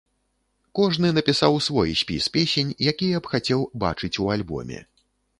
[0.77, 4.79] Кожны напісаў свой спіс песень, якія б хацеў бачыць у альбоме.